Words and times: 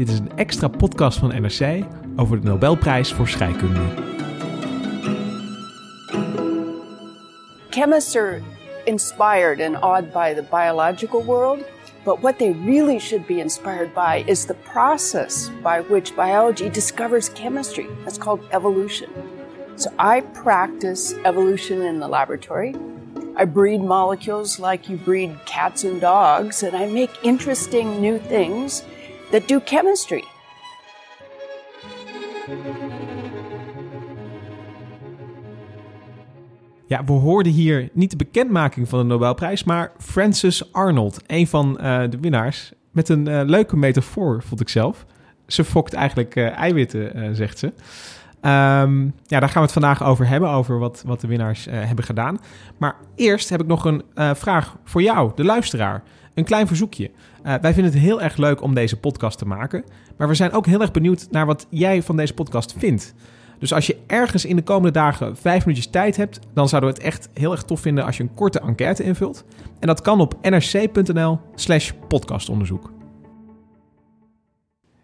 Dit 0.00 0.08
is 0.08 0.18
een 0.18 0.36
extra 0.36 0.68
podcast 0.68 1.18
van 1.18 1.28
NRC 1.28 1.84
over 2.16 2.40
de 2.40 2.46
Nobelprijs 2.46 3.12
voor 3.12 3.28
scheikunde. 3.28 3.80
Chemists 7.70 8.16
are 8.16 8.40
inspired 8.84 9.60
and 9.60 9.82
awed 9.82 10.12
by 10.12 10.34
the 10.34 10.44
biological 10.50 11.24
world, 11.24 11.58
but 12.04 12.20
what 12.20 12.38
they 12.38 12.56
really 12.64 12.98
should 12.98 13.26
be 13.26 13.34
inspired 13.34 13.92
by 13.94 14.22
is 14.26 14.44
the 14.44 14.56
process 14.72 15.50
by 15.62 15.82
which 15.88 16.14
biology 16.14 16.70
discovers 16.70 17.32
chemistry. 17.32 17.86
That's 18.04 18.18
called 18.18 18.40
evolution. 18.50 19.08
So 19.74 19.90
I 19.98 20.20
practice 20.20 21.14
evolution 21.24 21.82
in 21.82 21.98
the 21.98 22.08
laboratory. 22.08 22.74
I 23.36 23.44
breed 23.44 23.80
molecules 23.80 24.58
like 24.58 24.88
you 24.92 24.96
breed 24.96 25.30
cats 25.44 25.84
and 25.84 26.00
dogs, 26.00 26.62
and 26.62 26.74
I 26.76 26.86
make 26.86 27.10
interesting 27.22 28.00
new 28.00 28.18
things 28.18 28.82
that 29.30 29.48
do 29.48 29.60
chemistry. 29.64 30.24
Ja, 36.90 37.04
we 37.04 37.12
hoorden 37.12 37.52
hier 37.52 37.88
niet 37.92 38.10
de 38.10 38.16
bekendmaking 38.16 38.88
van 38.88 38.98
de 38.98 39.04
Nobelprijs, 39.04 39.64
maar 39.64 39.92
Frances 39.98 40.72
Arnold, 40.72 41.22
een 41.26 41.46
van 41.46 41.78
eh, 41.78 42.02
de 42.10 42.18
winnaars, 42.20 42.72
met 42.90 43.08
een 43.08 43.28
eh, 43.28 43.40
leuke 43.44 43.76
metafoor, 43.76 44.42
vond 44.42 44.60
ik 44.60 44.68
zelf. 44.68 45.06
Ze 45.46 45.64
fokt 45.64 45.92
eigenlijk 45.92 46.36
eh, 46.36 46.56
eiwitten, 46.56 47.36
zegt 47.36 47.58
ze. 47.58 47.72
Ehm, 48.40 49.04
ja, 49.04 49.40
daar 49.40 49.48
gaan 49.48 49.52
we 49.54 49.60
het 49.60 49.72
vandaag 49.72 50.04
over 50.04 50.28
hebben, 50.28 50.48
over 50.48 50.78
wat, 50.78 51.02
wat 51.06 51.20
de 51.20 51.26
winnaars 51.26 51.66
hebben 51.70 52.04
gedaan. 52.04 52.38
Maar 52.78 52.96
eerst 53.14 53.48
heb 53.48 53.60
ik 53.60 53.66
nog 53.66 53.84
een 53.84 54.02
vraag 54.34 54.76
voor 54.84 55.02
jou, 55.02 55.32
de 55.34 55.44
luisteraar. 55.44 56.02
Een 56.40 56.46
klein 56.46 56.66
verzoekje. 56.66 57.10
Eh, 57.42 57.54
wij 57.60 57.74
vinden 57.74 57.92
het 57.92 58.02
heel 58.02 58.22
erg 58.22 58.36
leuk 58.36 58.62
om 58.62 58.74
deze 58.74 58.96
podcast 58.96 59.38
te 59.38 59.46
maken, 59.46 59.84
maar 60.16 60.28
we 60.28 60.34
zijn 60.34 60.52
ook 60.52 60.66
heel 60.66 60.80
erg 60.80 60.90
benieuwd 60.90 61.26
naar 61.30 61.46
wat 61.46 61.66
jij 61.70 62.02
van 62.02 62.16
deze 62.16 62.34
podcast 62.34 62.74
vindt. 62.78 63.14
Dus 63.58 63.72
als 63.72 63.86
je 63.86 63.96
ergens 64.06 64.44
in 64.44 64.56
de 64.56 64.62
komende 64.62 64.90
dagen 64.90 65.36
vijf 65.36 65.66
minuutjes 65.66 65.92
tijd 65.92 66.16
hebt, 66.16 66.38
dan 66.54 66.68
zouden 66.68 66.90
we 66.90 66.96
het 66.96 67.04
echt 67.04 67.28
heel 67.32 67.52
erg 67.52 67.62
tof 67.62 67.80
vinden 67.80 68.04
als 68.04 68.16
je 68.16 68.22
een 68.22 68.34
korte 68.34 68.60
enquête 68.60 69.02
invult. 69.02 69.44
En 69.78 69.86
dat 69.86 70.00
kan 70.00 70.20
op 70.20 70.34
nrc.nl/slash 70.42 71.90
podcastonderzoek. 72.08 72.92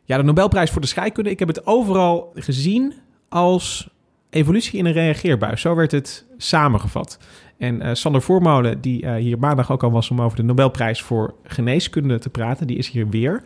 Ja, 0.04 0.16
de 0.16 0.22
Nobelprijs 0.22 0.70
voor 0.70 0.80
de 0.80 0.86
scheikunde. 0.86 1.30
Ik 1.30 1.38
heb 1.38 1.48
het 1.48 1.66
overal 1.66 2.30
gezien 2.34 2.94
als 3.28 3.90
evolutie 4.30 4.78
in 4.78 4.86
een 4.86 4.92
reageerbuis. 4.92 5.60
Zo 5.60 5.74
werd 5.74 5.92
het 5.92 6.24
samengevat. 6.36 7.19
En 7.58 7.82
eh, 7.82 7.94
Sander 7.94 8.22
Voormolen, 8.22 8.80
die 8.80 9.02
eh, 9.02 9.14
hier 9.14 9.38
maandag 9.38 9.72
ook 9.72 9.82
al 9.82 9.91
was 9.91 10.10
om 10.10 10.20
over 10.20 10.36
de 10.36 10.42
Nobelprijs 10.42 11.02
voor 11.02 11.34
geneeskunde 11.44 12.19
te 12.19 12.30
praten, 12.30 12.66
die 12.66 12.77
is 12.77 12.91
hier 12.91 13.08
weer. 13.08 13.42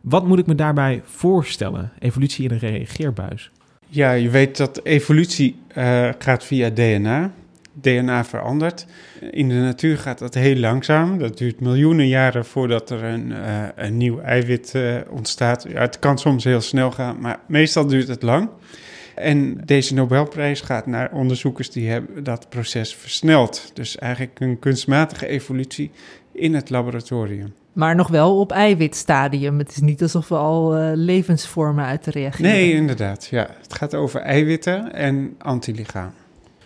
Wat 0.00 0.26
moet 0.26 0.38
ik 0.38 0.46
me 0.46 0.54
daarbij 0.54 1.00
voorstellen? 1.04 1.92
Evolutie 1.98 2.44
in 2.44 2.50
een 2.50 2.58
reageerbuis. 2.58 3.50
Ja, 3.88 4.12
je 4.12 4.30
weet 4.30 4.56
dat 4.56 4.80
evolutie 4.84 5.56
uh, 5.76 6.08
gaat 6.18 6.44
via 6.44 6.70
DNA. 6.70 7.32
DNA 7.72 8.24
verandert. 8.24 8.86
In 9.30 9.48
de 9.48 9.54
natuur 9.54 9.98
gaat 9.98 10.18
dat 10.18 10.34
heel 10.34 10.56
langzaam. 10.56 11.18
Dat 11.18 11.38
duurt 11.38 11.60
miljoenen 11.60 12.08
jaren 12.08 12.44
voordat 12.44 12.90
er 12.90 13.04
een, 13.04 13.32
een 13.76 13.96
nieuw 13.96 14.20
eiwit 14.20 14.74
ontstaat. 15.10 15.66
Ja, 15.68 15.80
het 15.80 15.98
kan 15.98 16.18
soms 16.18 16.44
heel 16.44 16.60
snel 16.60 16.90
gaan, 16.90 17.20
maar 17.20 17.40
meestal 17.46 17.86
duurt 17.86 18.08
het 18.08 18.22
lang. 18.22 18.48
En 19.14 19.60
deze 19.64 19.94
Nobelprijs 19.94 20.60
gaat 20.60 20.86
naar 20.86 21.12
onderzoekers 21.12 21.70
die 21.70 21.90
hebben 21.90 22.24
dat 22.24 22.48
proces 22.48 22.94
versneld. 22.94 23.70
Dus 23.74 23.98
eigenlijk 23.98 24.40
een 24.40 24.58
kunstmatige 24.58 25.26
evolutie 25.26 25.90
in 26.32 26.54
het 26.54 26.70
laboratorium. 26.70 27.52
Maar 27.72 27.94
nog 27.94 28.08
wel 28.08 28.38
op 28.38 28.52
eiwitstadium. 28.52 29.58
Het 29.58 29.70
is 29.70 29.80
niet 29.80 30.02
alsof 30.02 30.28
we 30.28 30.36
al 30.36 30.78
uh, 30.78 30.90
levensvormen 30.94 31.84
uit 31.84 32.02
te 32.02 32.10
reageren. 32.10 32.50
Nee, 32.50 32.72
inderdaad. 32.72 33.26
Ja. 33.30 33.46
Het 33.62 33.74
gaat 33.74 33.94
over 33.94 34.20
eiwitten 34.20 34.92
en 34.92 35.34
antilichaam. 35.38 36.12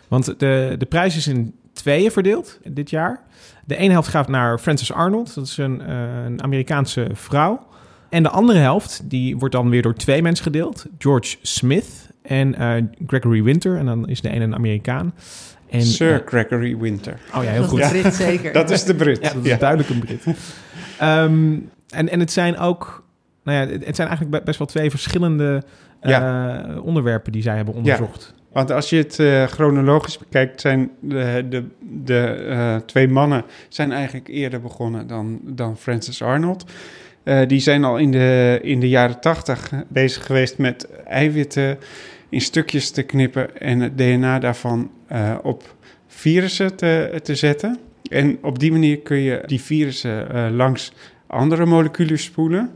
Want 0.08 0.24
de, 0.38 0.74
de 0.78 0.86
prijs 0.86 1.16
is 1.16 1.26
in 1.26 1.54
tweeën 1.72 2.10
verdeeld 2.10 2.58
dit 2.64 2.90
jaar. 2.90 3.20
De 3.64 3.76
ene 3.76 3.92
helft 3.92 4.08
gaat 4.08 4.28
naar 4.28 4.58
Frances 4.58 4.92
Arnold. 4.92 5.34
Dat 5.34 5.46
is 5.46 5.56
een, 5.56 5.80
uh, 5.80 6.24
een 6.24 6.42
Amerikaanse 6.42 7.08
vrouw. 7.12 7.66
En 8.08 8.22
de 8.22 8.28
andere 8.28 8.58
helft 8.58 9.00
die 9.04 9.36
wordt 9.36 9.54
dan 9.54 9.70
weer 9.70 9.82
door 9.82 9.94
twee 9.94 10.22
mensen 10.22 10.44
gedeeld. 10.44 10.86
George 10.98 11.36
Smith 11.42 12.08
en 12.26 12.54
uh, 12.58 12.74
Gregory 13.06 13.42
Winter. 13.42 13.76
En 13.76 13.86
dan 13.86 14.08
is 14.08 14.20
de 14.20 14.28
ene 14.28 14.44
een 14.44 14.54
Amerikaan. 14.54 15.14
En, 15.70 15.82
Sir 15.82 16.22
Gregory 16.26 16.76
Winter. 16.76 17.18
Oh 17.34 17.44
ja, 17.44 17.50
heel 17.50 17.64
goed. 17.64 17.80
Dat 17.80 17.92
is 17.92 18.00
Brit, 18.00 18.14
zeker. 18.14 18.52
dat 18.62 18.70
is 18.70 18.84
de 18.84 18.94
Brit. 18.94 19.22
Ja, 19.22 19.32
dat 19.32 19.44
is 19.44 19.50
ja. 19.50 19.56
duidelijk 19.56 19.90
een 19.90 19.98
Brit. 19.98 20.26
um, 21.02 21.70
en, 21.88 22.08
en 22.08 22.20
het 22.20 22.32
zijn 22.32 22.58
ook... 22.58 23.04
Nou 23.44 23.58
ja, 23.58 23.78
het 23.84 23.96
zijn 23.96 24.08
eigenlijk 24.08 24.44
best 24.44 24.58
wel 24.58 24.66
twee 24.66 24.90
verschillende 24.90 25.62
uh, 26.02 26.10
ja. 26.10 26.80
onderwerpen 26.82 27.32
die 27.32 27.42
zij 27.42 27.56
hebben 27.56 27.74
onderzocht. 27.74 28.34
Ja. 28.36 28.42
Want 28.52 28.70
als 28.70 28.90
je 28.90 28.96
het 28.96 29.18
uh, 29.18 29.44
chronologisch 29.44 30.18
bekijkt, 30.18 30.60
zijn 30.60 30.90
de, 31.00 31.46
de, 31.48 31.64
de 31.80 32.46
uh, 32.48 32.76
twee 32.76 33.08
mannen 33.08 33.44
zijn 33.68 33.92
eigenlijk 33.92 34.28
eerder 34.28 34.60
begonnen 34.60 35.06
dan, 35.06 35.40
dan 35.42 35.76
Francis 35.76 36.22
Arnold. 36.22 36.64
Uh, 37.24 37.46
die 37.46 37.60
zijn 37.60 37.84
al 37.84 37.96
in 37.96 38.10
de, 38.10 38.58
in 38.62 38.80
de 38.80 38.88
jaren 38.88 39.20
tachtig 39.20 39.70
bezig 39.88 40.26
geweest 40.26 40.58
met 40.58 40.88
eiwitten 41.04 41.78
in 42.28 42.40
stukjes 42.40 42.90
te 42.90 43.02
knippen 43.02 43.60
en 43.60 43.80
het 43.80 43.98
DNA 43.98 44.38
daarvan 44.38 44.90
uh, 45.12 45.34
op 45.42 45.74
virussen 46.06 46.76
te, 46.76 47.20
te 47.22 47.34
zetten. 47.34 47.78
En 48.10 48.38
op 48.42 48.58
die 48.58 48.72
manier 48.72 48.98
kun 48.98 49.16
je 49.16 49.42
die 49.46 49.60
virussen 49.60 50.28
uh, 50.34 50.46
langs 50.50 50.92
andere 51.26 51.66
moleculen 51.66 52.18
spoelen. 52.18 52.70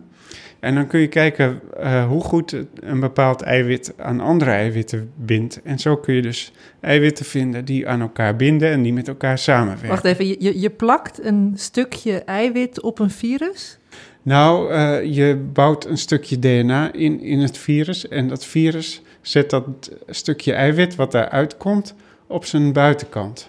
En 0.60 0.75
dan 0.75 0.87
kun 0.87 1.00
je 1.00 1.09
kijken 1.09 1.60
uh, 1.81 2.06
hoe 2.06 2.22
goed 2.22 2.56
een 2.81 3.00
bepaald 3.00 3.43
eiwit 3.43 3.93
aan 3.97 4.21
andere 4.21 4.50
eiwitten 4.50 5.10
bindt. 5.16 5.60
En 5.62 5.78
zo 5.78 5.97
kun 5.97 6.15
je 6.15 6.22
dus 6.22 6.53
eiwitten 6.81 7.25
vinden 7.25 7.65
die 7.65 7.89
aan 7.89 8.00
elkaar 8.00 8.37
binden 8.37 8.71
en 8.71 8.83
die 8.83 8.93
met 8.93 9.09
elkaar 9.09 9.39
samenwerken. 9.39 9.89
Wacht 9.89 10.05
even, 10.05 10.27
je, 10.27 10.60
je 10.60 10.71
plakt 10.71 11.25
een 11.25 11.53
stukje 11.55 12.19
eiwit 12.19 12.81
op 12.81 12.99
een 12.99 13.10
virus? 13.10 13.80
Nou, 14.23 14.73
uh, 14.73 15.05
je 15.15 15.37
bouwt 15.53 15.87
een 15.87 15.99
stukje 15.99 16.39
DNA 16.39 16.93
in, 16.93 17.21
in 17.21 17.39
het 17.39 17.59
virus. 17.59 18.09
En 18.09 18.29
dat 18.29 18.45
virus 18.45 19.03
zet 19.21 19.51
dat 19.51 19.65
stukje 20.07 20.53
eiwit 20.53 20.95
wat 20.95 21.13
daaruit 21.13 21.57
komt 21.57 21.95
op 22.27 22.45
zijn 22.45 22.73
buitenkant. 22.73 23.49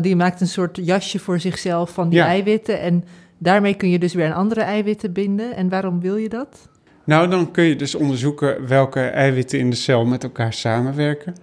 Die 0.00 0.16
maakt 0.16 0.40
een 0.40 0.46
soort 0.46 0.78
jasje 0.82 1.18
voor 1.18 1.40
zichzelf 1.40 1.90
van 1.90 2.08
die 2.08 2.18
ja. 2.18 2.26
eiwitten. 2.26 2.80
En 2.80 3.04
daarmee 3.38 3.74
kun 3.74 3.90
je 3.90 3.98
dus 3.98 4.14
weer 4.14 4.26
aan 4.26 4.32
andere 4.32 4.60
eiwitten 4.60 5.12
binden. 5.12 5.56
En 5.56 5.68
waarom 5.68 6.00
wil 6.00 6.16
je 6.16 6.28
dat? 6.28 6.68
Nou, 7.04 7.28
dan 7.28 7.50
kun 7.50 7.64
je 7.64 7.76
dus 7.76 7.94
onderzoeken 7.94 8.68
welke 8.68 9.00
eiwitten 9.00 9.58
in 9.58 9.70
de 9.70 9.76
cel 9.76 10.04
met 10.04 10.22
elkaar 10.22 10.52
samenwerken. 10.52 11.34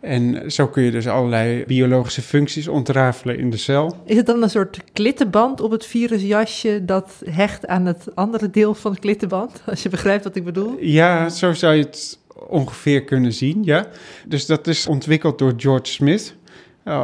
En 0.00 0.52
zo 0.52 0.68
kun 0.68 0.82
je 0.82 0.90
dus 0.90 1.08
allerlei 1.08 1.64
biologische 1.66 2.22
functies 2.22 2.68
ontrafelen 2.68 3.38
in 3.38 3.50
de 3.50 3.56
cel. 3.56 3.96
Is 4.04 4.16
het 4.16 4.26
dan 4.26 4.42
een 4.42 4.50
soort 4.50 4.78
klittenband 4.92 5.60
op 5.60 5.70
het 5.70 5.86
virusjasje 5.86 6.84
dat 6.84 7.22
hecht 7.30 7.66
aan 7.66 7.86
het 7.86 8.14
andere 8.14 8.50
deel 8.50 8.74
van 8.74 8.90
het 8.90 9.00
klittenband? 9.00 9.62
Als 9.70 9.82
je 9.82 9.88
begrijpt 9.88 10.24
wat 10.24 10.36
ik 10.36 10.44
bedoel? 10.44 10.76
Ja, 10.80 11.28
zo 11.28 11.52
zou 11.52 11.74
je 11.74 11.82
het 11.82 12.18
ongeveer 12.48 13.04
kunnen 13.04 13.32
zien, 13.32 13.64
ja. 13.64 13.86
Dus 14.26 14.46
dat 14.46 14.66
is 14.66 14.86
ontwikkeld 14.86 15.38
door 15.38 15.52
George 15.56 15.92
Smith 15.92 16.34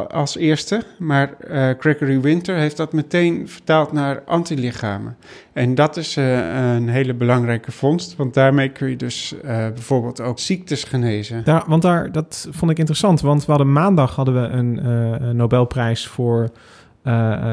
als 0.07 0.37
eerste. 0.37 0.83
Maar 0.99 1.29
uh, 1.51 1.69
Gregory 1.79 2.21
Winter 2.21 2.55
heeft 2.55 2.77
dat 2.77 2.93
meteen 2.93 3.47
vertaald 3.47 3.91
naar 3.91 4.23
antilichamen. 4.25 5.17
En 5.53 5.75
dat 5.75 5.97
is 5.97 6.17
uh, 6.17 6.73
een 6.75 6.89
hele 6.89 7.13
belangrijke 7.13 7.71
vondst, 7.71 8.15
want 8.15 8.33
daarmee 8.33 8.69
kun 8.69 8.89
je 8.89 8.95
dus 8.95 9.35
bijvoorbeeld 9.41 10.21
ook 10.21 10.39
ziektes 10.39 10.83
genezen. 10.83 11.43
Daar, 11.43 11.63
want 11.67 11.81
daar, 11.81 12.11
dat 12.11 12.47
vond 12.51 12.71
ik 12.71 12.77
interessant, 12.77 13.21
want 13.21 13.45
we 13.45 13.51
hadden 13.51 13.71
maandag 13.71 14.15
hadden 14.15 14.41
we 14.41 14.47
een, 14.47 15.35
Nobelprijs 15.35 16.07
voor... 16.07 16.49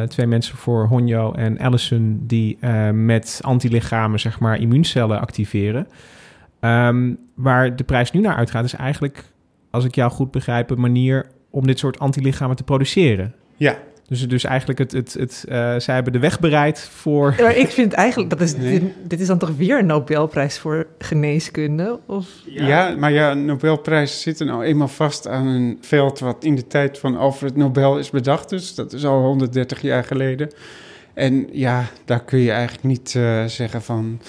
Twee 0.09 0.27
mensen 0.27 0.57
voor 0.57 0.87
Honjo 0.87 1.33
en 1.33 1.59
Allison 1.59 2.21
die 2.27 2.67
met 2.93 3.41
antilichamen, 3.43 4.21
zeg 4.21 4.41
maar, 4.41 4.61
immuuncellen 4.61 5.21
activeren. 5.21 5.87
Um, 6.61 7.19
waar 7.35 7.77
de 7.77 7.85
prijs 7.85 8.11
nu 8.11 8.21
naar 8.21 8.37
uitgaat, 8.37 8.65
is 8.65 8.75
eigenlijk, 8.75 9.25
als 9.71 9.85
ik 9.85 9.95
jou 9.95 10.11
goed 10.11 10.31
begrijp, 10.31 10.71
een 10.71 10.81
manier 10.81 11.27
om 11.55 11.67
dit 11.67 11.79
soort 11.79 11.99
antilichamen 11.99 12.57
te 12.57 12.63
produceren. 12.63 13.35
Ja, 13.57 13.79
Dus, 14.09 14.29
dus 14.29 14.45
eigenlijk, 14.45 14.79
het, 14.79 14.93
het, 14.93 15.13
het, 15.13 15.45
uh, 15.49 15.75
zij 15.79 15.95
hebben 15.95 16.13
de 16.13 16.19
weg 16.19 16.41
bereid 16.41 16.81
voor... 16.81 17.35
Maar 17.41 17.57
ik 17.57 17.69
vind 17.69 17.93
eigenlijk, 17.93 18.31
dat 18.31 18.41
is, 18.41 18.55
dit, 18.55 18.83
dit, 19.03 19.21
is 19.21 19.27
dan 19.27 19.39
toch 19.39 19.57
weer 19.57 19.79
een 19.79 19.87
Nobelprijs 19.87 20.59
voor 20.59 20.87
geneeskunde? 20.99 22.01
Of? 22.07 22.27
Ja. 22.47 22.67
ja, 22.67 22.97
maar 22.97 23.13
ja, 23.13 23.35
Nobelprijzen 23.35 24.19
zitten 24.19 24.47
nou 24.47 24.65
eenmaal 24.65 24.89
vast 24.89 25.29
aan 25.29 25.47
een 25.47 25.79
veld... 25.81 26.19
wat 26.19 26.45
in 26.45 26.55
de 26.55 26.67
tijd 26.67 26.99
van 26.99 27.17
Alfred 27.17 27.57
Nobel 27.57 27.99
is 27.99 28.11
bedacht. 28.11 28.49
Dus 28.49 28.75
dat 28.75 28.93
is 28.93 29.05
al 29.05 29.23
130 29.23 29.81
jaar 29.81 30.05
geleden. 30.05 30.51
En 31.15 31.49
ja, 31.53 31.85
daar 32.05 32.25
kun 32.25 32.39
je 32.39 32.51
eigenlijk 32.51 32.85
niet 32.85 33.15
uh, 33.17 33.45
zeggen 33.45 33.83
van 33.83 34.21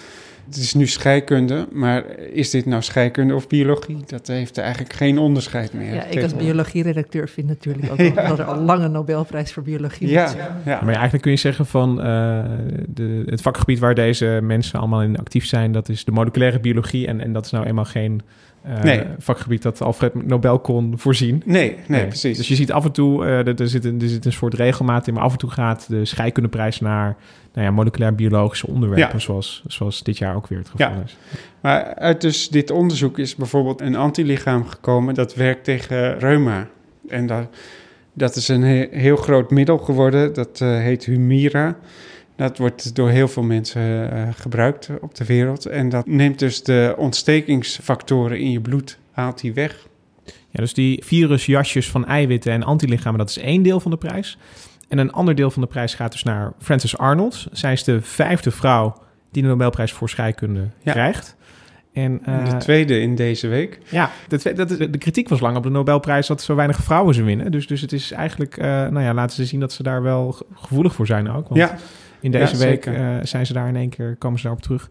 het 0.45 0.55
is 0.55 0.73
nu 0.73 0.87
scheikunde, 0.87 1.67
maar 1.71 2.17
is 2.17 2.49
dit 2.49 2.65
nou 2.65 2.81
scheikunde 2.81 3.35
of 3.35 3.47
biologie? 3.47 3.97
Dat 4.05 4.27
heeft 4.27 4.57
eigenlijk 4.57 4.93
geen 4.93 5.17
onderscheid 5.17 5.73
meer. 5.73 5.93
Ja, 5.93 6.03
ik 6.03 6.23
als 6.23 6.35
biologieredacteur 6.35 7.29
vind 7.29 7.47
natuurlijk 7.47 7.91
ook 7.91 7.99
ja. 8.15 8.27
dat 8.27 8.39
er 8.39 8.45
al 8.45 8.59
lange 8.59 8.87
Nobelprijs 8.87 9.53
voor 9.53 9.63
biologie 9.63 10.09
ja, 10.09 10.33
ja. 10.65 10.79
Maar 10.81 10.93
eigenlijk 10.93 11.21
kun 11.21 11.31
je 11.31 11.37
zeggen 11.37 11.65
van 11.65 11.89
uh, 11.97 12.05
de, 12.87 13.23
het 13.25 13.41
vakgebied 13.41 13.79
waar 13.79 13.95
deze 13.95 14.39
mensen 14.43 14.79
allemaal 14.79 15.01
in 15.01 15.17
actief 15.17 15.45
zijn, 15.45 15.71
dat 15.71 15.89
is 15.89 16.05
de 16.05 16.11
moleculaire 16.11 16.59
biologie. 16.59 17.07
En, 17.07 17.21
en 17.21 17.33
dat 17.33 17.45
is 17.45 17.51
nou 17.51 17.65
eenmaal 17.65 17.85
geen 17.85 18.21
uh, 18.67 18.83
nee. 18.83 19.03
vakgebied 19.17 19.61
dat 19.61 19.81
Alfred 19.81 20.27
Nobel 20.27 20.59
kon 20.59 20.93
voorzien. 20.97 21.41
Nee, 21.45 21.75
nee, 21.87 22.07
precies. 22.07 22.37
Dus 22.37 22.47
je 22.47 22.55
ziet 22.55 22.71
af 22.71 22.85
en 22.85 22.91
toe, 22.91 23.25
uh, 23.25 23.59
er, 23.59 23.67
zit 23.67 23.85
een, 23.85 24.01
er 24.01 24.07
zit 24.07 24.25
een 24.25 24.31
soort 24.31 24.53
regelmaat 24.53 25.07
in, 25.07 25.13
maar 25.13 25.23
af 25.23 25.31
en 25.31 25.37
toe 25.37 25.49
gaat 25.49 25.89
de 25.89 26.05
scheikundeprijs 26.05 26.79
naar 26.79 27.15
nou 27.53 27.67
ja, 27.67 27.73
moleculair 27.73 28.15
biologische 28.15 28.67
onderwerpen, 28.67 29.13
ja. 29.13 29.19
zoals, 29.19 29.63
zoals 29.67 30.03
dit 30.03 30.17
jaar 30.17 30.35
ook 30.35 30.47
weer 30.47 30.57
het 30.59 30.69
geval 30.69 30.87
ja. 30.87 31.01
is. 31.05 31.17
Maar 31.61 31.95
uit 31.95 32.21
dus 32.21 32.49
dit 32.49 32.71
onderzoek 32.71 33.19
is 33.19 33.35
bijvoorbeeld 33.35 33.81
een 33.81 33.95
antilichaam 33.95 34.65
gekomen 34.65 35.13
dat 35.13 35.35
werkt 35.35 35.63
tegen 35.63 36.19
reuma. 36.19 36.67
En 37.07 37.27
dat, 37.27 37.47
dat 38.13 38.35
is 38.35 38.47
een 38.47 38.63
he 38.63 38.87
heel 38.91 39.15
groot 39.15 39.51
middel 39.51 39.77
geworden, 39.77 40.33
dat 40.33 40.59
uh, 40.63 40.77
heet 40.77 41.05
Humira. 41.05 41.75
Dat 42.35 42.57
wordt 42.57 42.95
door 42.95 43.09
heel 43.09 43.27
veel 43.27 43.43
mensen 43.43 44.13
uh, 44.13 44.27
gebruikt 44.35 44.89
op 45.01 45.15
de 45.15 45.25
wereld. 45.25 45.65
En 45.65 45.89
dat 45.89 46.07
neemt 46.07 46.39
dus 46.39 46.63
de 46.63 46.93
ontstekingsfactoren 46.97 48.39
in 48.39 48.51
je 48.51 48.61
bloed, 48.61 48.97
haalt 49.11 49.41
die 49.41 49.53
weg. 49.53 49.87
Ja, 50.25 50.61
dus 50.61 50.73
die 50.73 51.03
virusjasjes 51.05 51.89
van 51.89 52.05
eiwitten 52.05 52.51
en 52.51 52.63
antilichamen, 52.63 53.19
dat 53.19 53.29
is 53.29 53.37
één 53.37 53.63
deel 53.63 53.79
van 53.79 53.91
de 53.91 53.97
prijs. 53.97 54.37
En 54.89 54.97
een 54.97 55.11
ander 55.11 55.35
deel 55.35 55.51
van 55.51 55.61
de 55.61 55.67
prijs 55.67 55.93
gaat 55.93 56.11
dus 56.11 56.23
naar 56.23 56.53
Frances 56.59 56.97
Arnold. 56.97 57.47
Zij 57.51 57.71
is 57.71 57.83
de 57.83 58.01
vijfde 58.01 58.51
vrouw 58.51 58.97
die 59.31 59.41
de 59.41 59.47
Nobelprijs 59.47 59.91
voor 59.91 60.09
scheikunde 60.09 60.69
ja. 60.81 60.91
krijgt. 60.91 61.35
En, 61.93 62.21
uh, 62.29 62.49
de 62.49 62.57
tweede 62.57 62.99
in 62.99 63.15
deze 63.15 63.47
week. 63.47 63.79
Ja, 63.89 64.11
de, 64.27 64.65
de, 64.65 64.89
de, 64.89 64.97
kritiek 64.97 65.29
was 65.29 65.39
lang 65.39 65.57
op 65.57 65.63
de 65.63 65.69
Nobelprijs 65.69 66.27
dat 66.27 66.41
zo 66.41 66.55
weinig 66.55 66.77
vrouwen 66.77 67.13
ze 67.13 67.23
winnen. 67.23 67.51
Dus, 67.51 67.67
dus 67.67 67.81
het 67.81 67.91
is 67.93 68.11
eigenlijk, 68.11 68.57
uh, 68.57 68.65
nou 68.65 69.01
ja, 69.01 69.13
laten 69.13 69.35
ze 69.35 69.45
zien 69.45 69.59
dat 69.59 69.73
ze 69.73 69.83
daar 69.83 70.01
wel 70.01 70.37
gevoelig 70.53 70.93
voor 70.93 71.05
zijn 71.05 71.29
ook. 71.29 71.47
Want 71.47 71.59
ja. 71.59 71.77
In 72.25 72.31
deze 72.31 72.57
ja, 72.57 72.65
week 72.65 72.85
uh, 72.85 73.17
zijn 73.23 73.45
ze 73.45 73.53
daar 73.53 73.67
in 73.67 73.75
één 73.75 73.89
keer, 73.89 74.15
komen 74.19 74.39
ze 74.39 74.43
daarop 74.43 74.63
terug. 74.63 74.89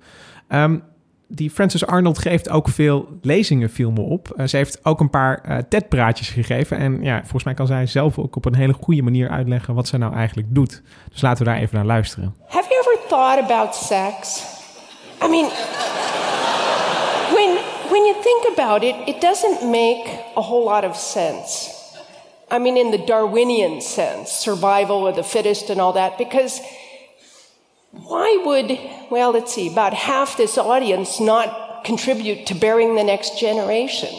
Um, 0.49 0.83
die 1.29 1.51
Frances 1.51 1.87
Arnold 1.87 2.19
geeft 2.19 2.49
ook 2.49 2.69
veel 2.69 3.09
lezingen, 3.23 3.71
viel 3.71 3.91
me 3.91 4.01
op. 4.01 4.35
Uh, 4.37 4.47
ze 4.47 4.57
heeft 4.57 4.85
ook 4.85 5.01
een 5.01 5.11
paar 5.11 5.45
uh, 5.49 5.59
TED-praatjes 5.69 6.29
gegeven. 6.29 6.79
En 6.79 7.03
ja, 7.03 7.21
volgens 7.21 7.45
mij 7.45 7.55
kan 7.55 7.67
zij 7.67 7.87
zelf 7.87 8.19
ook 8.19 8.37
op 8.37 8.45
een 8.45 8.55
hele 8.55 8.73
goede 8.73 9.03
manier 9.03 9.29
uitleggen 9.29 9.75
wat 9.75 9.89
ze 9.89 9.99
nou 9.99 10.15
eigenlijk 10.15 10.49
doet. 10.51 10.83
Dus 11.13 11.21
laten 11.21 11.45
we 11.45 11.51
daar 11.51 11.61
even 11.61 11.77
naar 11.77 11.87
luisteren. 11.87 12.35
Have 12.47 12.69
you 12.69 12.81
ever 12.81 13.09
thought 13.09 13.51
about 13.51 13.75
sex? 13.75 14.45
I 15.25 15.29
mean, 15.29 15.49
when, 17.33 17.57
when 17.91 18.05
you 18.05 18.15
think 18.23 18.59
about 18.59 18.83
it, 18.83 18.95
it 19.05 19.21
doesn't 19.21 19.63
make 19.63 20.05
a 20.37 20.41
whole 20.41 20.65
lot 20.65 20.85
of 20.85 20.97
sense. 20.97 21.73
I 22.53 22.59
mean, 22.59 22.77
in 22.77 22.91
the 22.91 23.03
Darwinian 23.05 23.81
sense, 23.81 24.41
survival 24.43 25.07
of 25.09 25.15
the 25.15 25.25
fittest 25.25 25.71
and 25.71 25.81
all 25.81 25.93
that, 25.93 26.17
because 26.17 26.63
why 28.03 28.43
would, 28.45 28.79
well, 29.11 29.33
let's 29.33 29.55
see, 29.55 29.71
about 29.71 29.95
half 29.95 30.37
this 30.37 30.59
audience 30.59 31.21
not 31.21 31.85
contribute 31.85 32.47
to 32.47 32.55
bearing 32.55 32.97
the 32.97 33.05
next 33.05 33.39
generation? 33.39 34.15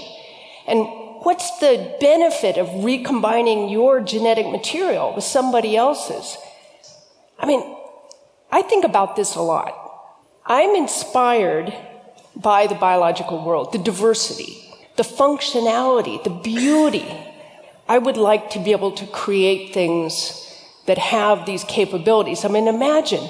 And 0.67 0.79
what's 1.23 1.59
the 1.59 1.95
benefit 1.99 2.57
of 2.57 2.83
recombining 2.83 3.69
your 3.69 3.99
genetic 4.01 4.47
material 4.47 5.13
with 5.13 5.23
somebody 5.23 5.75
else's? 5.75 6.37
I 7.37 7.45
mean, 7.45 7.75
I 8.51 8.61
think 8.61 8.85
about 8.85 9.15
this 9.15 9.35
a 9.35 9.41
lot. 9.41 9.73
I'm 10.45 10.75
inspired 10.75 11.73
by 12.35 12.67
the 12.67 12.75
biological 12.75 13.43
world, 13.43 13.73
the 13.73 13.79
diversity, 13.79 14.63
the 14.95 15.03
functionality, 15.03 16.23
the 16.23 16.29
beauty. 16.29 17.05
I 17.87 17.97
would 17.97 18.17
like 18.17 18.51
to 18.51 18.59
be 18.59 18.71
able 18.71 18.91
to 18.93 19.05
create 19.07 19.73
things 19.73 20.41
that 20.85 20.97
have 20.97 21.45
these 21.45 21.63
capabilities. 21.63 22.45
I 22.45 22.47
mean, 22.47 22.67
imagine 22.67 23.27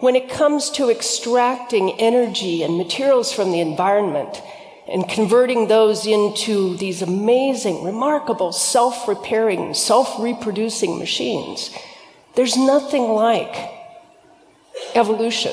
when 0.00 0.16
it 0.16 0.28
comes 0.28 0.70
to 0.70 0.90
extracting 0.90 1.92
energy 2.00 2.62
and 2.62 2.76
materials 2.76 3.32
from 3.32 3.52
the 3.52 3.60
environment 3.60 4.42
and 4.88 5.08
converting 5.08 5.68
those 5.68 6.06
into 6.06 6.76
these 6.76 7.02
amazing, 7.02 7.84
remarkable, 7.84 8.52
self 8.52 9.06
repairing, 9.06 9.74
self 9.74 10.18
reproducing 10.18 10.98
machines, 10.98 11.70
there's 12.34 12.56
nothing 12.56 13.12
like 13.12 13.54
evolution 14.94 15.52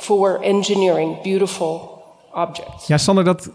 for 0.00 0.42
engineering 0.42 1.20
beautiful 1.22 2.02
objects. 2.32 2.88
Ja, 2.88 2.96
Sander, 2.96 3.24
dat 3.24 3.50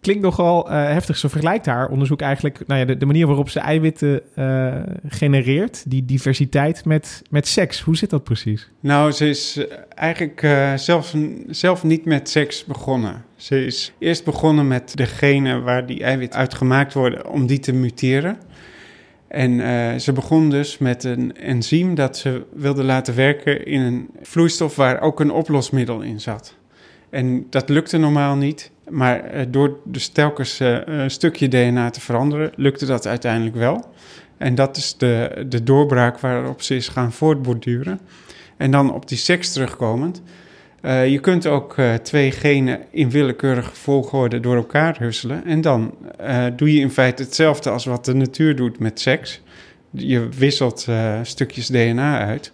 klinkt 0.00 0.22
nogal 0.22 0.70
uh, 0.70 0.72
heftig. 0.72 1.16
Ze 1.16 1.28
vergelijkt 1.28 1.66
haar 1.66 1.88
onderzoek 1.88 2.20
eigenlijk, 2.20 2.66
nou 2.66 2.80
ja, 2.86 2.94
de, 2.94 3.06
manier 3.06 3.26
waarop 3.26 3.48
ze 3.48 3.60
eiwitten 3.60 4.22
uh, 4.38 4.74
genereert, 5.08 5.90
die 5.90 6.04
diversiteit 6.04 6.84
met, 6.84 7.22
met 7.30 7.46
seks. 7.46 7.80
Hoe 7.80 7.96
zit 7.96 8.10
dat 8.10 8.24
precies? 8.24 8.70
Nou, 8.80 9.12
ze 9.12 9.28
is 9.28 9.66
eigenlijk 9.94 10.42
uh, 10.42 10.74
zelf, 10.74 11.14
zelf 11.48 11.84
niet 11.84 12.04
met 12.04 12.28
seks 12.28 12.64
begonnen. 12.64 13.24
Ze 13.36 13.64
is 13.64 13.92
eerst 13.98 14.24
begonnen 14.24 14.68
met 14.68 14.96
de 14.96 15.06
genen 15.06 15.62
waar 15.62 15.86
die 15.86 16.02
eiwitten 16.02 16.38
uit 16.38 16.54
gemaakt 16.54 16.94
worden, 16.94 17.30
om 17.30 17.46
die 17.46 17.58
te 17.58 17.72
muteren. 17.72 18.38
En 19.28 20.00
ze 20.00 20.12
begon 20.12 20.50
dus 20.50 20.78
met 20.78 21.04
een 21.04 21.36
enzym 21.36 21.94
dat 21.94 22.16
ze 22.16 22.44
wilde 22.54 22.84
laten 22.84 23.14
werken 23.14 23.66
in 23.66 23.80
een 23.80 24.08
vloeistof 24.22 24.76
waar 24.76 25.00
ook 25.00 25.20
een 25.20 25.30
oplosmiddel 25.30 26.00
in 26.00 26.20
zat. 26.20 26.56
En 27.10 27.46
dat 27.50 27.68
lukte 27.68 27.96
normaal 27.96 28.36
niet. 28.36 28.70
Maar 28.88 29.34
uh, 29.34 29.42
door 29.48 29.78
dus 29.84 30.08
telkens 30.08 30.60
uh, 30.60 30.78
een 30.84 31.10
stukje 31.10 31.48
DNA 31.48 31.90
te 31.90 32.00
veranderen, 32.00 32.52
lukte 32.56 32.86
dat 32.86 33.06
uiteindelijk 33.06 33.56
wel. 33.56 33.84
En 34.36 34.54
dat 34.54 34.76
is 34.76 34.96
de, 34.96 35.44
de 35.48 35.62
doorbraak 35.62 36.18
waarop 36.18 36.62
ze 36.62 36.76
is 36.76 36.88
gaan 36.88 37.12
voortborduren. 37.12 38.00
En 38.56 38.70
dan 38.70 38.94
op 38.94 39.08
die 39.08 39.18
seks 39.18 39.52
terugkomend. 39.52 40.22
Uh, 40.82 41.08
je 41.08 41.18
kunt 41.18 41.46
ook 41.46 41.76
twee 42.02 42.30
genen 42.30 42.80
in 42.90 43.10
willekeurige 43.10 43.74
volgorde 43.74 44.40
door 44.40 44.56
elkaar 44.56 44.98
husselen. 44.98 45.44
En 45.44 45.60
dan 45.60 45.94
doe 46.56 46.72
je 46.74 46.80
in 46.80 46.90
feite 46.90 47.22
hetzelfde 47.22 47.70
als 47.70 47.84
wat 47.84 48.04
de 48.04 48.14
natuur 48.14 48.56
doet 48.56 48.78
met 48.78 49.00
seks. 49.00 49.40
Je 49.90 50.28
wisselt 50.28 50.86
stukjes 51.22 51.66
DNA 51.66 52.26
uit. 52.26 52.52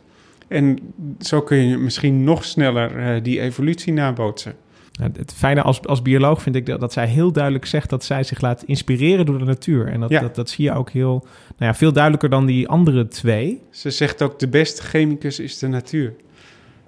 En 0.55 0.79
zo 1.21 1.43
kun 1.43 1.57
je 1.57 1.79
misschien 1.79 2.25
nog 2.25 2.45
sneller 2.45 3.23
die 3.23 3.41
evolutie 3.41 3.93
nabootsen. 3.93 4.55
Het 5.03 5.33
fijne 5.37 5.63
als, 5.63 5.87
als 5.87 6.03
bioloog 6.03 6.43
vind 6.43 6.57
ik 6.57 6.67
dat, 6.67 6.81
dat 6.81 6.93
zij 6.93 7.07
heel 7.07 7.33
duidelijk 7.33 7.67
zegt 7.67 7.91
dat 7.91 8.05
zij 8.05 8.23
zich 8.23 8.41
laat 8.41 8.63
inspireren 8.63 9.27
door 9.27 9.39
de 9.39 9.45
natuur. 9.45 9.87
En 9.87 10.01
dat, 10.01 10.11
ja. 10.11 10.21
dat, 10.21 10.35
dat, 10.35 10.51
zie 10.51 10.65
je 10.65 10.73
ook 10.73 10.91
heel, 10.91 11.27
nou 11.57 11.71
ja, 11.71 11.75
veel 11.75 11.93
duidelijker 11.93 12.29
dan 12.29 12.47
die 12.47 12.69
andere 12.69 13.09
twee. 13.09 13.63
Ze 13.71 13.91
zegt 13.91 14.23
ook 14.23 14.39
de 14.39 14.49
beste 14.49 14.83
chemicus 14.83 15.39
is 15.39 15.59
de 15.59 15.67
natuur. 15.69 16.15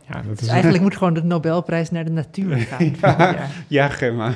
Ja, 0.08 0.14
dat 0.22 0.32
is 0.32 0.38
dus 0.38 0.48
eigenlijk 0.48 0.82
moet 0.82 0.96
gewoon 0.96 1.14
de 1.14 1.22
Nobelprijs 1.22 1.90
naar 1.90 2.04
de 2.04 2.10
natuur 2.10 2.56
gaan. 2.70 2.94
ja, 3.00 3.46
ja, 3.66 3.88
Gemma. 3.88 4.34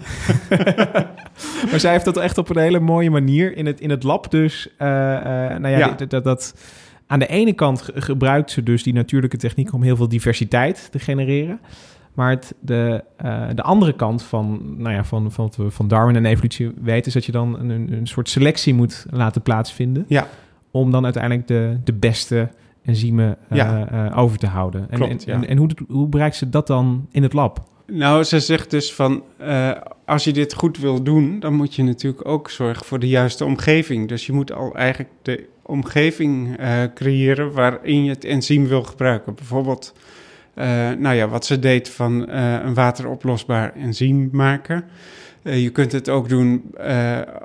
maar 1.71 1.81
zij 1.81 1.93
heeft 1.93 2.05
dat 2.05 2.17
echt 2.17 2.39
op 2.39 2.49
een 2.49 2.63
hele 2.63 2.81
mooie 2.81 3.11
manier 3.11 3.57
in 3.57 3.67
het, 3.67 3.81
in 3.81 3.91
het 3.91 4.03
lab 4.03 4.31
dus. 4.31 4.69
Uh, 4.79 4.89
uh, 4.89 5.25
nou 5.59 5.69
ja, 5.69 5.79
ja. 5.79 5.89
Dat, 5.89 6.11
dat, 6.11 6.25
dat, 6.25 6.55
aan 7.11 7.19
de 7.19 7.27
ene 7.27 7.53
kant 7.53 7.91
gebruikt 7.95 8.51
ze 8.51 8.63
dus 8.63 8.83
die 8.83 8.93
natuurlijke 8.93 9.37
techniek 9.37 9.73
om 9.73 9.83
heel 9.83 9.97
veel 9.97 10.09
diversiteit 10.09 10.89
te 10.91 10.99
genereren. 10.99 11.61
Maar 12.15 12.31
het, 12.31 12.55
de, 12.61 13.05
uh, 13.25 13.49
de 13.55 13.63
andere 13.63 13.93
kant 13.93 14.23
van, 14.23 14.75
nou 14.77 14.95
ja, 14.95 15.05
van, 15.05 15.33
van, 15.33 15.53
van 15.69 15.89
Darwin 15.89 16.17
en 16.17 16.25
evolutie 16.25 16.73
weten... 16.81 17.07
is 17.07 17.13
dat 17.13 17.25
je 17.25 17.33
dan 17.33 17.61
een, 17.61 17.93
een 17.93 18.07
soort 18.07 18.29
selectie 18.29 18.75
moet 18.75 19.07
laten 19.11 19.43
plaatsvinden... 19.43 20.05
Ja. 20.09 20.27
om 20.71 20.91
dan 20.91 21.05
uiteindelijk 21.05 21.47
de, 21.47 21.79
de 21.85 21.93
beste 21.93 22.49
enzymen 22.83 23.37
uh, 23.53 23.59
ja. 23.59 23.93
uh, 23.93 24.19
over 24.19 24.39
te 24.39 24.47
houden. 24.47 24.87
Klopt, 24.91 25.11
en, 25.11 25.19
ja. 25.25 25.35
en, 25.35 25.49
en 25.49 25.57
hoe, 25.57 25.71
hoe 25.89 26.09
bereikt 26.09 26.37
ze 26.37 26.49
dat 26.49 26.67
dan 26.67 27.07
in 27.11 27.23
het 27.23 27.33
lab? 27.33 27.69
Nou, 27.91 28.25
ze 28.25 28.41
zegt 28.41 28.71
dus 28.71 28.93
van, 28.93 29.23
uh, 29.41 29.71
als 30.05 30.25
je 30.25 30.33
dit 30.33 30.55
goed 30.55 30.79
wil 30.79 31.03
doen, 31.03 31.41
dan 31.41 31.55
moet 31.55 31.75
je 31.75 31.83
natuurlijk 31.83 32.29
ook 32.29 32.51
zorgen 32.51 32.87
voor 32.87 32.99
de 32.99 33.09
juiste 33.09 33.45
omgeving. 33.45 34.09
Dus 34.09 34.27
je 34.27 34.33
moet 34.33 34.53
al 34.53 34.75
eigenlijk 34.75 35.11
de 35.23 35.47
omgeving 35.63 36.61
uh, 36.61 36.83
creëren 36.95 37.53
waarin 37.53 38.05
je 38.05 38.11
het 38.11 38.25
enzym 38.25 38.67
wil 38.67 38.83
gebruiken. 38.83 39.35
Bijvoorbeeld 39.35 39.95
nou 40.99 41.15
ja, 41.15 41.29
wat 41.29 41.47
ze 41.47 41.59
deed 41.59 41.89
van 41.89 42.29
een 42.31 42.75
wateroplosbaar 42.75 43.73
enzym 43.75 44.29
maken. 44.33 44.85
je 45.43 45.71
kunt 45.71 45.93
het 45.93 46.09
ook 46.09 46.29
doen 46.29 46.75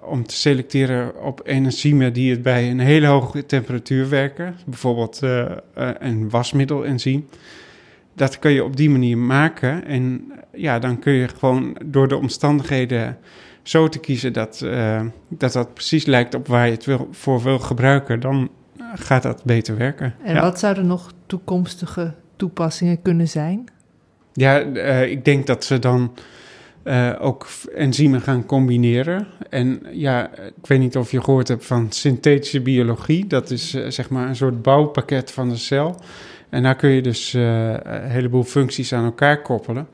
om 0.04 0.28
te 0.28 0.36
selecteren 0.36 1.24
op 1.24 1.40
enzymen 1.40 2.14
die 2.14 2.32
het 2.32 2.42
bij 2.42 2.70
een 2.70 2.80
hele 2.80 3.08
hoge 3.08 3.46
temperatuur 3.46 4.10
werken. 4.10 4.56
Bijvoorbeeld 4.66 5.20
een 6.00 6.30
wasmiddelenzym. 6.30 7.28
Dat 8.16 8.40
kun 8.40 8.52
je 8.52 8.64
op 8.64 8.76
die 8.76 8.90
manier 8.90 9.18
maken. 9.18 9.86
En 9.86 10.32
ja, 10.54 10.80
dan 10.80 11.00
kun 11.00 11.14
je 11.14 11.28
gewoon 11.28 11.78
door 11.86 12.08
de 12.08 12.16
omstandigheden 12.16 13.18
zo 13.64 13.88
te 13.88 14.00
kiezen 14.00 14.34
dat, 14.34 14.62
uh, 14.64 15.02
dat 15.30 15.54
dat 15.54 15.74
precies 15.74 16.06
lijkt 16.06 16.34
op 16.34 16.48
waar 16.48 16.66
je 16.66 16.72
het 16.72 16.86
wil, 16.86 17.08
voor 17.12 17.44
wil 17.44 17.60
gebruiken, 17.60 18.20
dan 18.20 18.50
gaat 18.96 19.24
dat 19.24 19.44
beter 19.44 19.78
werken. 19.78 20.14
En 20.24 20.42
wat 20.42 20.60
zouden 20.60 20.88
nog 20.88 21.14
toekomstige 21.26 22.14
toepassingen 22.36 23.02
kunnen 23.02 23.28
zijn? 23.28 23.66
Ja, 24.34 24.64
uh, 24.64 25.12
ik 25.12 25.26
denk 25.26 25.48
dat 25.48 25.64
ze 25.64 25.80
dan 25.80 26.14
uh, 26.86 27.12
ook 27.20 27.48
enzymen 27.76 28.22
gaan 28.22 28.46
combineren. 28.46 29.28
En 29.50 29.82
ja, 29.92 30.30
ik 30.38 30.68
weet 30.68 30.80
niet 30.80 30.98
of 30.98 31.12
je 31.12 31.24
gehoord 31.24 31.48
hebt 31.48 31.66
van 31.66 31.92
synthetische 31.92 32.62
biologie. 32.62 33.28
Dat 33.28 33.52
is 33.52 33.70
zeg 33.88 34.10
maar 34.10 34.28
een 34.28 34.36
soort 34.36 34.62
bouwpakket 34.62 35.32
van 35.32 35.50
de 35.50 35.58
cel. 35.58 36.02
En 36.50 36.64
daar 36.64 36.76
kun 36.76 36.90
je 36.90 37.02
dus 37.02 37.34
een 37.34 38.10
heleboel 38.10 38.44
functies 38.44 38.94
aan 38.94 39.06
elkaar 39.06 39.42
koppelen. 39.42 39.88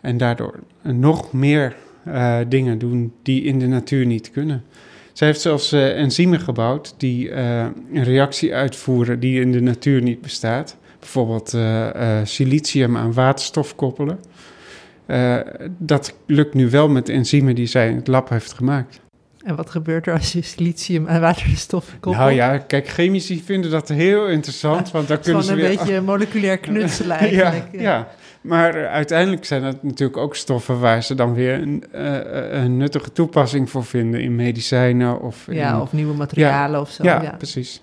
En 0.00 0.16
daardoor 0.16 0.58
nog 0.82 1.32
meer 1.32 1.76
dingen 2.48 2.78
doen 2.78 3.12
die 3.22 3.42
in 3.42 3.58
de 3.58 3.66
natuur 3.66 4.06
niet 4.06 4.30
kunnen. 4.30 4.64
Zij 5.12 5.26
heeft 5.26 5.40
zelfs 5.40 5.72
enzymen 5.72 6.40
gebouwd 6.40 6.94
die 6.96 7.32
een 7.32 8.04
reactie 8.04 8.54
uitvoeren 8.54 9.20
die 9.20 9.40
in 9.40 9.52
de 9.52 9.60
natuur 9.60 10.02
niet 10.02 10.20
bestaat. 10.20 10.76
Bijvoorbeeld 10.98 11.56
silicium 12.28 12.96
aan 12.96 13.12
waterstof 13.12 13.74
koppelen. 13.74 14.18
Dat 15.78 16.14
lukt 16.26 16.54
nu 16.54 16.70
wel 16.70 16.88
met 16.88 17.08
enzymen 17.08 17.54
die 17.54 17.66
zij 17.66 17.88
in 17.88 17.96
het 17.96 18.06
lab 18.06 18.28
heeft 18.28 18.52
gemaakt. 18.52 19.00
En 19.42 19.56
wat 19.56 19.70
gebeurt 19.70 20.06
er 20.06 20.12
als 20.12 20.32
je 20.32 20.42
silicium 20.42 21.06
en 21.06 21.20
waterstof 21.20 21.90
koppelt? 21.90 22.16
Nou 22.16 22.32
ja, 22.32 22.58
kijk, 22.58 22.88
chemici 22.88 23.42
vinden 23.42 23.70
dat 23.70 23.88
heel 23.88 24.26
interessant, 24.26 24.90
want 24.90 25.08
dan 25.08 25.20
kunnen 25.20 25.42
ze 25.42 25.54
weer... 25.54 25.70
een 25.70 25.76
beetje 25.76 26.00
moleculair 26.00 26.58
knutselen 26.58 27.16
eigenlijk. 27.26 27.68
ja, 27.72 27.80
ja. 27.80 28.08
Maar 28.40 28.86
uiteindelijk 28.86 29.44
zijn 29.44 29.62
dat 29.62 29.82
natuurlijk 29.82 30.18
ook 30.18 30.36
stoffen 30.36 30.80
waar 30.80 31.02
ze 31.02 31.14
dan 31.14 31.34
weer 31.34 31.54
een, 31.54 31.84
uh, 31.94 32.62
een 32.62 32.76
nuttige 32.76 33.12
toepassing 33.12 33.70
voor 33.70 33.84
vinden 33.84 34.20
in 34.20 34.34
medicijnen 34.34 35.20
of... 35.20 35.46
Ja, 35.50 35.80
of 35.80 35.92
nieuwe 35.92 36.14
materialen 36.14 36.80
of 36.80 36.90
zo. 36.90 37.04
Ja, 37.04 37.34
precies. 37.38 37.80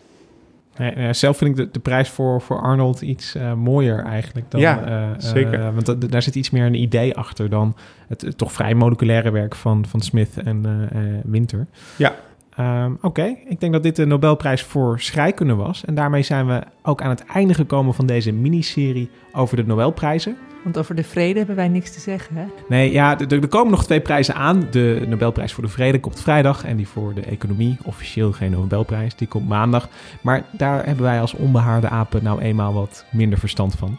Nee, 0.79 1.13
zelf 1.13 1.38
vind 1.38 1.50
ik 1.50 1.55
de, 1.55 1.71
de 1.71 1.79
prijs 1.79 2.09
voor, 2.09 2.41
voor 2.41 2.62
Arnold 2.62 3.01
iets 3.01 3.36
uh, 3.36 3.53
mooier 3.53 4.03
eigenlijk. 4.03 4.51
Dan, 4.51 4.62
ja, 4.62 4.89
uh, 4.89 5.09
zeker. 5.17 5.59
Uh, 5.59 5.69
want 5.74 6.12
daar 6.12 6.21
zit 6.21 6.36
iets 6.36 6.50
meer 6.50 6.65
een 6.65 6.81
idee 6.81 7.15
achter 7.15 7.50
dan 7.50 7.75
het, 8.07 8.38
toch 8.38 8.51
vrij 8.51 8.74
moleculaire 8.74 9.31
werk 9.31 9.55
van, 9.55 9.86
van 9.86 10.01
Smith 10.01 10.38
en 10.43 10.89
Winter. 11.25 11.67
Ja. 11.95 12.15
Um, 12.59 12.98
Oké, 13.01 13.36
ik 13.48 13.59
denk 13.59 13.74
dat 13.74 13.83
dit 13.83 13.95
de 13.95 14.05
Nobelprijs 14.05 14.63
voor 14.63 15.00
scheikunde 15.00 15.55
was. 15.55 15.86
En 15.86 15.95
daarmee 15.95 16.21
zijn 16.21 16.48
we 16.48 16.62
ook 16.83 17.01
aan 17.01 17.09
het 17.09 17.25
einde 17.25 17.53
gekomen 17.53 17.93
van 17.93 18.05
deze 18.05 18.31
miniserie 18.31 19.09
over 19.33 19.55
de 19.55 19.65
Nobelprijzen. 19.65 20.38
Want 20.63 20.77
over 20.77 20.95
de 20.95 21.03
vrede 21.03 21.37
hebben 21.37 21.55
wij 21.55 21.67
niks 21.67 21.93
te 21.93 21.99
zeggen, 21.99 22.35
hè? 22.35 22.45
Nee, 22.67 22.91
ja, 22.91 23.19
er, 23.19 23.47
komen 23.47 23.71
nog 23.71 23.83
twee 23.83 24.01
prijzen 24.01 24.35
aan. 24.35 24.67
De 24.71 25.05
Nobelprijs 25.07 25.53
voor 25.53 25.63
de 25.63 25.69
Vrede 25.69 25.99
komt 25.99 26.21
vrijdag 26.21 26.65
en 26.65 26.77
die 26.77 26.87
voor 26.87 27.13
de 27.13 27.21
economie, 27.21 27.77
officieel 27.83 28.31
geen 28.31 28.51
Nobelprijs, 28.51 29.15
die 29.15 29.27
komt 29.27 29.47
maandag. 29.47 29.89
Maar 30.21 30.43
daar 30.51 30.85
hebben 30.85 31.03
wij 31.03 31.21
als 31.21 31.33
onbehaarde 31.33 31.89
apen 31.89 32.23
nou 32.23 32.41
eenmaal 32.41 32.73
wat 32.73 33.05
minder 33.11 33.39
verstand 33.39 33.75
van. 33.75 33.97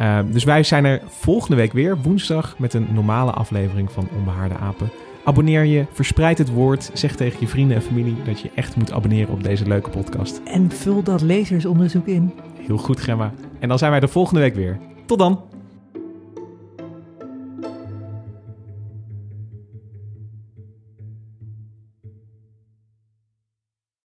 Uh, 0.00 0.18
dus 0.30 0.44
wij 0.44 0.62
zijn 0.62 0.84
er 0.84 1.00
volgende 1.08 1.56
week 1.56 1.72
weer, 1.72 1.98
woensdag, 2.02 2.58
met 2.58 2.74
een 2.74 2.86
normale 2.92 3.30
aflevering 3.30 3.92
van 3.92 4.08
Onbehaarde 4.16 4.56
Apen. 4.56 4.90
Abonneer 5.24 5.64
je, 5.64 5.86
verspreid 5.92 6.38
het 6.38 6.50
woord, 6.50 6.90
zeg 6.92 7.16
tegen 7.16 7.40
je 7.40 7.48
vrienden 7.48 7.76
en 7.76 7.82
familie 7.82 8.16
dat 8.24 8.40
je 8.40 8.50
echt 8.54 8.76
moet 8.76 8.92
abonneren 8.92 9.32
op 9.32 9.42
deze 9.42 9.66
leuke 9.66 9.90
podcast. 9.90 10.40
En 10.44 10.70
vul 10.70 11.02
dat 11.02 11.20
lezersonderzoek 11.20 12.06
in. 12.06 12.32
Heel 12.66 12.78
goed, 12.78 13.00
Gemma. 13.00 13.32
En 13.58 13.68
dan 13.68 13.78
zijn 13.78 13.90
wij 13.90 14.00
de 14.00 14.08
volgende 14.08 14.40
week 14.40 14.54
weer. 14.54 14.78
Tot 15.06 15.18
dan! 15.18 15.59